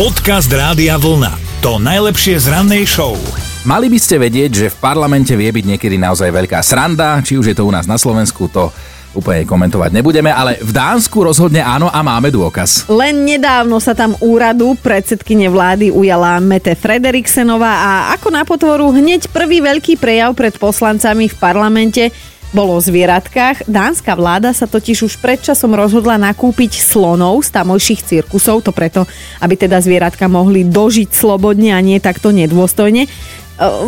[0.00, 1.60] Podcast Rádia Vlna.
[1.60, 3.20] To najlepšie z rannej show.
[3.68, 7.52] Mali by ste vedieť, že v parlamente vie byť niekedy naozaj veľká sranda, či už
[7.52, 8.72] je to u nás na Slovensku, to
[9.12, 12.88] úplne komentovať nebudeme, ale v Dánsku rozhodne áno a máme dôkaz.
[12.88, 19.28] Len nedávno sa tam úradu predsedkyne vlády ujala Mete Frederiksenová a ako na potvoru hneď
[19.28, 22.08] prvý veľký prejav pred poslancami v parlamente
[22.50, 23.66] bolo o zvieratkách.
[23.70, 29.06] Dánska vláda sa totiž už predčasom rozhodla nakúpiť slonov z tamojších cirkusov, to preto,
[29.38, 33.06] aby teda zvieratka mohli dožiť slobodne a nie takto nedôstojne.
[33.06, 33.08] E,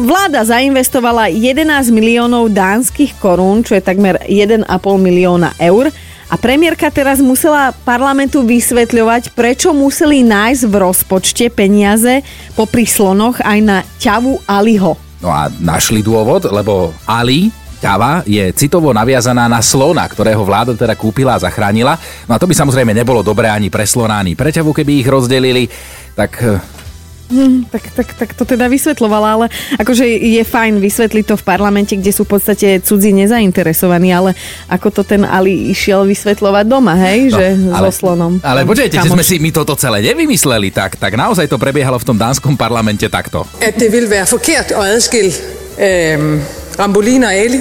[0.02, 4.66] vláda zainvestovala 11 miliónov dánskych korún, čo je takmer 1,5
[4.98, 5.90] milióna eur.
[6.32, 12.24] A premiérka teraz musela parlamentu vysvetľovať, prečo museli nájsť v rozpočte peniaze
[12.56, 14.96] popri slonoch aj na ťavu Aliho.
[15.20, 20.94] No a našli dôvod, lebo Ali ťava je citovo naviazaná na slona, ktorého vláda teda
[20.94, 21.98] kúpila a zachránila.
[22.30, 25.08] No a to by samozrejme nebolo dobré ani pre slona, ani pre ťavu, keby ich
[25.10, 25.66] rozdelili.
[26.14, 26.62] Tak
[27.32, 29.46] Hmm, tak, tak, tak to teda vysvetlovala, ale
[29.80, 34.36] akože je fajn vysvetliť to v parlamente, kde sú v podstate cudzí nezainteresovaní, ale
[34.68, 38.36] ako to ten Ali išiel vysvetľovať doma, hej, no, že ale, so slonom.
[38.44, 42.04] Ale počujete, že sme si my toto celé nevymysleli, tak, tak naozaj to prebiehalo v
[42.04, 43.48] tom dánskom parlamente takto.
[43.64, 45.32] At det vil være forkert at adskille
[45.80, 47.60] øhm, Rambolin og Ali.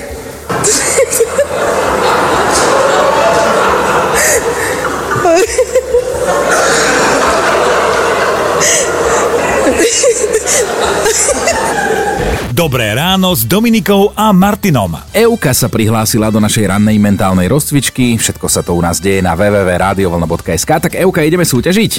[12.51, 14.93] Dobré ráno s Dominikou a Martinom.
[15.11, 18.21] Euka sa prihlásila do našej rannej mentálnej rozcvičky.
[18.21, 20.69] Všetko sa to u nás deje na www.radiovolna.sk.
[20.69, 21.91] Tak Euka, ideme súťažiť?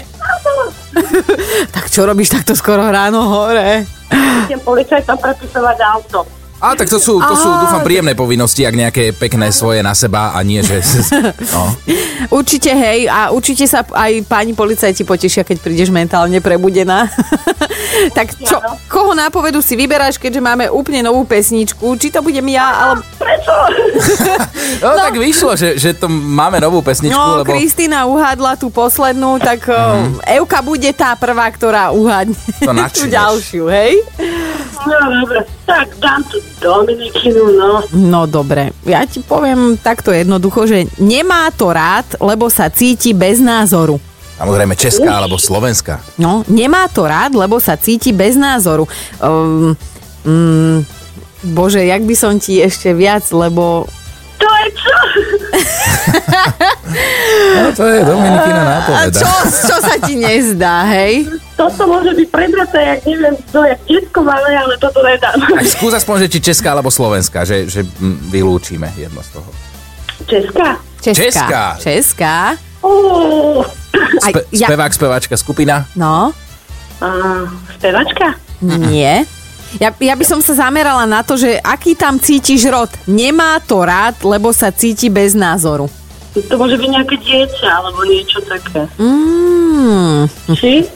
[1.75, 3.85] tak čo robíš takto skoro ráno hore?
[4.47, 6.42] Idem policajtom prepisovať auto.
[6.63, 10.31] A tak to sú, to sú, dúfam, príjemné povinnosti, ak nejaké pekné svoje na seba
[10.31, 10.79] a nie, že...
[11.53, 11.75] No.
[12.31, 17.11] Určite, hej, a určite sa aj páni policajti potešia, keď prídeš mentálne prebudená.
[18.17, 21.99] tak čo, koho nápovedu si vyberáš, keďže máme úplne novú pesničku?
[21.99, 23.03] Či to budem ja, alebo...
[23.19, 23.55] Prečo?
[24.87, 27.51] no, no, tak vyšlo, že, že to máme novú pesničku, no, lebo...
[27.59, 30.23] Kristýna uhádla tú poslednú, tak mm.
[30.39, 32.71] Euka bude tá prvá, ktorá uhádne to
[33.03, 33.99] tú ďalšiu, hej?
[34.83, 35.41] No, dobre.
[35.63, 37.73] Tak dám tu Dominikinu, no.
[37.95, 43.39] No dobre, ja ti poviem takto jednoducho, že nemá to rád, lebo sa cíti bez
[43.39, 43.99] názoru.
[44.43, 46.03] Samozrejme česká alebo slovenská.
[46.19, 48.91] No, nemá to rád, lebo sa cíti bez názoru.
[49.23, 49.79] Um,
[50.27, 50.83] um,
[51.47, 53.87] bože, jak by som ti ešte viac, lebo
[54.43, 54.99] to je čo?
[57.63, 59.19] no to je Dominikina nápoveda.
[59.23, 61.31] Čo, čo sa ti nezdá, hej?
[61.63, 65.39] Toto môže byť predraté, jak neviem, to je detsko malé, ale toto nedám.
[65.55, 67.87] A skús aspoň, že či Česká alebo Slovenská, že, že
[68.35, 69.47] vylúčime jedno z toho.
[70.27, 70.83] Česká?
[70.99, 71.23] Česká.
[71.23, 71.65] Česká.
[71.79, 72.37] Česká.
[72.83, 73.63] Uh.
[74.19, 74.67] Spe- ja...
[74.67, 75.87] Spevák, speváčka, skupina?
[75.95, 76.35] No.
[76.99, 77.47] Uh,
[77.79, 78.35] spevačka?
[78.63, 79.23] Nie.
[79.79, 82.91] Ja, ja by som sa zamerala na to, že aký tam cítiš rod.
[83.07, 85.89] Nemá to rád, lebo sa cíti bez názoru.
[86.33, 88.89] To môže byť nejaké dieťa, alebo niečo také.
[88.97, 90.25] Mm.
[90.57, 90.89] Či?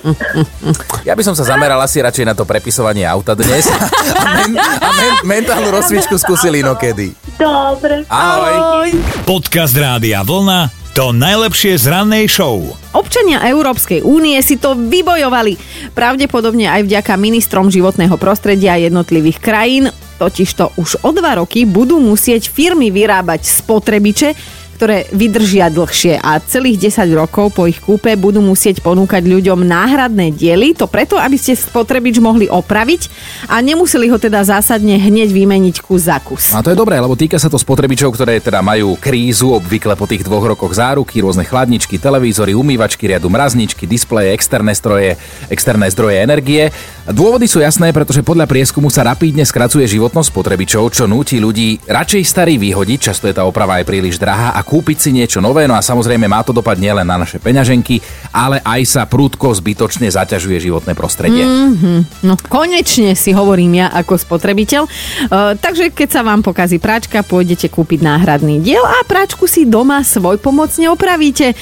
[1.04, 4.88] Ja by som sa zameral asi radšej na to prepisovanie auta dnes a, men, a
[4.96, 7.12] men, mentálnu rozcvičku skúsili inokedy.
[7.36, 8.08] Dobre.
[8.08, 8.54] Ahoj.
[8.56, 8.91] Ahoj.
[9.28, 12.56] Podcast Rádia Vlna to najlepšie z rannej show.
[12.96, 15.60] Občania Európskej únie si to vybojovali.
[15.92, 19.92] Pravdepodobne aj vďaka ministrom životného prostredia jednotlivých krajín.
[20.16, 24.32] Totižto už o dva roky budú musieť firmy vyrábať spotrebiče,
[24.76, 30.37] ktoré vydržia dlhšie a celých 10 rokov po ich kúpe budú musieť ponúkať ľuďom náhradné
[30.37, 33.09] diely, to preto, aby ste spotrebič mohli opraviť
[33.48, 36.53] a nemuseli ho teda zásadne hneď vymeniť kus za kus.
[36.53, 40.04] A to je dobré, lebo týka sa to spotrebičov, ktoré teda majú krízu obvykle po
[40.04, 45.16] tých dvoch rokoch záruky, rôzne chladničky, televízory, umývačky, riadu mrazničky, displeje, externé stroje,
[45.48, 46.69] externé zdroje energie.
[47.06, 52.22] Dôvody sú jasné, pretože podľa prieskumu sa rapídne skracuje životnosť spotrebičov, čo núti ľudí radšej
[52.26, 55.78] starý vyhodiť, často je tá oprava aj príliš drahá a kúpiť si niečo nové, no
[55.78, 58.03] a samozrejme má to dopad nielen na naše peňaženky,
[58.34, 61.46] ale aj sa prúdko zbytočne zaťažuje životné prostredie.
[61.46, 62.26] Mm-hmm.
[62.26, 64.82] No konečne si hovorím ja ako spotrebiteľ.
[64.85, 70.02] Uh, takže keď sa vám pokazí práčka, pôjdete kúpiť náhradný diel a práčku si doma
[70.02, 71.55] svoj pomocne opravíte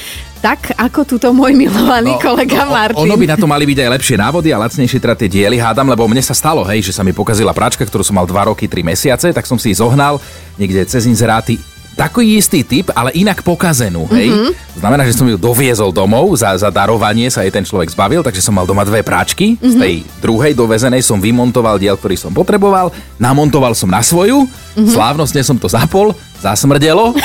[0.44, 3.00] tak ako túto môj milovaný no, kolega no, Martin.
[3.00, 5.88] Ono by na to mali byť aj lepšie návody a lacnejšie teda tie diely, hádam,
[5.88, 8.69] lebo mne sa stalo, hej, že sa mi pokazila práčka, ktorú som mal 2 roky,
[8.69, 10.20] 3 mesiace, tak som si zohnal
[10.61, 11.56] niekde cez inzeráty
[11.94, 14.29] taký istý typ, ale inak pokazenú, hej?
[14.29, 14.82] Mm-hmm.
[14.82, 18.43] Znamená, že som ju doviezol domov, za, za darovanie sa jej ten človek zbavil, takže
[18.43, 19.55] som mal doma dve práčky.
[19.55, 19.70] Mm-hmm.
[19.70, 24.91] Z tej druhej dovezenej som vymontoval diel, ktorý som potreboval, namontoval som na svoju, mm-hmm.
[24.91, 26.12] slávnostne som to zapol,
[26.43, 27.14] zasmrdelo.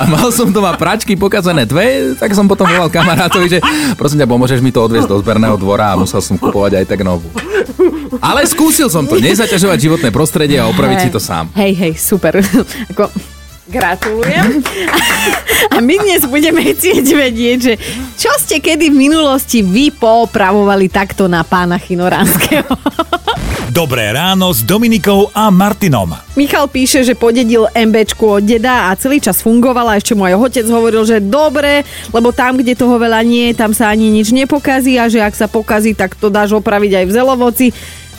[0.00, 3.58] A mal som doma pračky pokazené dve, tak som potom volal kamarátovi, že
[3.94, 7.04] prosím ťa, pomôžeš mi to odviezť do zberného dvora a musel som kupovať aj tak
[7.04, 7.28] novú.
[8.18, 11.54] Ale skúsil som to, nezaťažovať životné prostredie a opraviť si to sám.
[11.54, 12.42] Hej, hej, super.
[12.90, 13.06] Ako,
[13.70, 14.66] gratulujem.
[15.70, 17.74] A my dnes budeme chcieť vedieť, že
[18.18, 22.66] čo ste kedy v minulosti vy poopravovali takto na pána Chinoránskeho.
[23.70, 26.10] Dobré ráno s Dominikou a Martinom.
[26.34, 29.94] Michal píše, že podedil MBčku od deda a celý čas fungovala.
[29.94, 34.10] Ešte môj otec hovoril, že dobre, lebo tam, kde toho veľa nie, tam sa ani
[34.10, 37.66] nič nepokazí a že ak sa pokazí, tak to dáš opraviť aj v zelovoci.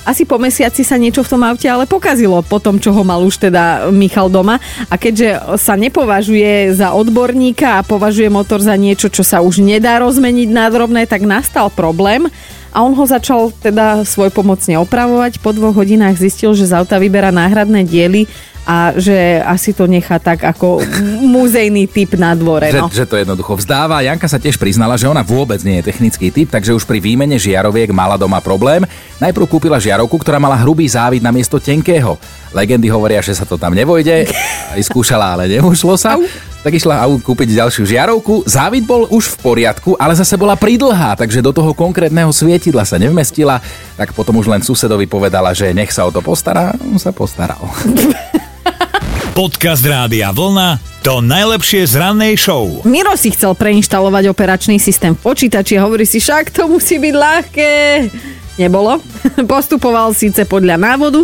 [0.02, 3.22] Asi po mesiaci sa niečo v tom aute ale pokazilo po tom, čo ho mal
[3.22, 4.58] už teda Michal doma.
[4.90, 10.02] A keďže sa nepovažuje za odborníka a považuje motor za niečo, čo sa už nedá
[10.02, 12.26] rozmeniť na drobné, tak nastal problém
[12.72, 15.44] a on ho začal teda svoj pomocne opravovať.
[15.44, 18.32] Po dvoch hodinách zistil, že z auta vyberá náhradné diely
[18.72, 20.80] a že asi to nechá tak ako
[21.28, 22.72] muzejný typ na dvore.
[22.72, 22.88] No.
[22.88, 24.00] Že, že to jednoducho vzdáva.
[24.00, 27.36] Janka sa tiež priznala, že ona vôbec nie je technický typ, takže už pri výmene
[27.36, 28.88] žiaroviek mala doma problém.
[29.20, 32.16] Najprv kúpila žiarovku, ktorá mala hrubý závit na miesto tenkého.
[32.56, 34.32] Legendy hovoria, že sa to tam nevojde.
[34.80, 36.16] Vyskúšala, ale nemušlo sa.
[36.64, 38.48] Tak išla aut kúpiť ďalšiu žiarovku.
[38.48, 42.96] Závit bol už v poriadku, ale zase bola pridlhá, takže do toho konkrétneho svietidla sa
[42.96, 43.60] nevmestila.
[44.00, 46.72] Tak potom už len susedovi povedala, že nech sa o to postará.
[46.88, 47.60] On sa postaral.
[49.32, 52.84] Podcast Rádia Vlna to najlepšie z rannej show.
[52.84, 57.14] Miro si chcel preinštalovať operačný systém v počítači a hovorí si, však to musí byť
[57.16, 57.72] ľahké.
[58.60, 59.00] Nebolo.
[59.56, 61.24] Postupoval síce podľa návodu,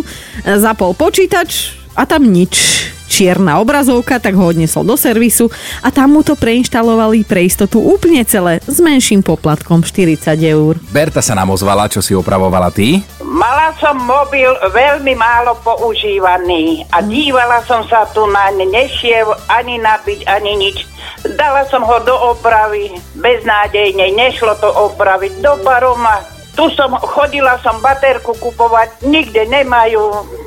[0.56, 5.50] zapol počítač a tam nič čierna obrazovka, tak ho odnesol do servisu
[5.82, 10.78] a tam mu to preinštalovali pre istotu úplne celé s menším poplatkom 40 eur.
[10.94, 13.02] Berta sa nám ozvala, čo si opravovala ty.
[13.18, 19.82] Mala som mobil veľmi málo používaný a dívala som sa tu na ne, nešiel ani
[19.82, 20.86] nabiť, ani nič.
[21.34, 26.22] Dala som ho do opravy, beznádejne, nešlo to opraviť do baroma.
[26.54, 30.02] Tu som, chodila som baterku kupovať, nikde nemajú,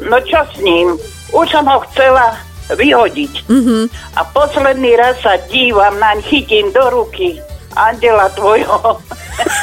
[0.08, 0.96] no čo s ním?
[1.32, 3.34] Už som ho chcela vyhodiť.
[3.48, 3.84] Mm-hmm.
[4.18, 7.40] A posledný raz sa dívam, naň chytím do ruky
[7.76, 9.00] andela tvojho.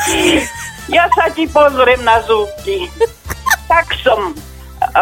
[0.96, 2.88] ja sa ti pozriem na zúbky.
[3.68, 4.32] tak som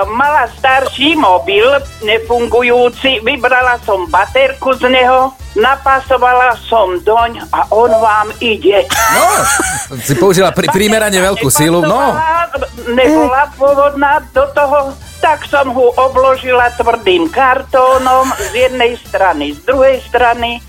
[0.09, 1.65] mala starší mobil,
[2.01, 8.89] nefungujúci, vybrala som baterku z neho, napasovala som doň a on vám ide.
[8.89, 9.25] No,
[10.01, 12.01] si použila pri, primerane veľkú sílu, no.
[12.89, 19.99] Nebola pôvodná do toho tak som ho obložila tvrdým kartónom z jednej strany, z druhej
[20.05, 20.61] strany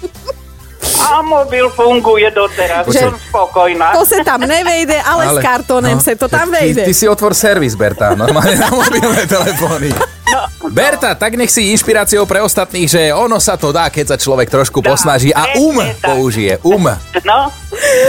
[0.97, 3.95] a mobil funguje doteraz, že som spokojná.
[3.95, 6.83] To sa tam nevejde, ale, ale s kartónem no, sa to tam vejde.
[6.83, 9.93] Ty, ty si otvor servis, Berta, normálne na mobilné telefóny.
[10.27, 14.17] No, Berta, tak nech si inšpiráciou pre ostatných, že ono sa to dá, keď sa
[14.19, 16.11] človek trošku dá, posnaží a um tak.
[16.11, 16.59] použije.
[16.67, 16.91] Um.
[17.23, 17.39] No,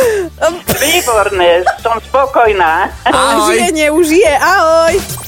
[0.82, 2.90] výborné, som spokojná.
[3.06, 3.55] Ahoj.
[3.55, 5.27] Žije, neužije, ahoj.